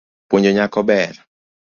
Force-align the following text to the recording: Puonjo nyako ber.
Puonjo 0.29 0.51
nyako 0.55 0.81
ber. 0.89 1.13